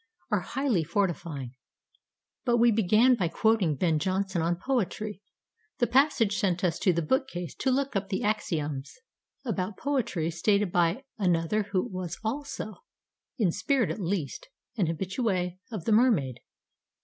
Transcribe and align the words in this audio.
are 0.31 0.39
highly 0.39 0.83
fortifying. 0.83 1.53
But 2.43 2.57
we 2.57 2.71
began 2.71 3.13
by 3.13 3.27
quoting 3.27 3.75
Ben 3.75 3.99
Jonson 3.99 4.41
on 4.41 4.55
poetry. 4.55 5.21
The 5.77 5.85
passage 5.85 6.37
sent 6.39 6.63
us 6.63 6.79
to 6.79 6.91
the 6.91 7.03
bookcase 7.03 7.53
to 7.57 7.69
look 7.69 7.95
up 7.95 8.09
the 8.09 8.23
"axioms" 8.23 8.95
about 9.45 9.77
poetry 9.77 10.31
stated 10.31 10.71
by 10.71 11.03
another 11.19 11.67
who 11.71 11.85
was 11.85 12.17
also, 12.23 12.77
in 13.37 13.51
spirit 13.51 13.91
at 13.91 13.99
least, 14.01 14.49
an 14.75 14.87
habitué 14.87 15.59
of 15.71 15.85
The 15.85 15.91
Mermaid. 15.91 16.39